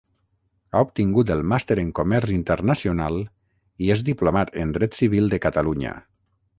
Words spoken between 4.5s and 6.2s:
en dret civil de Catalunya.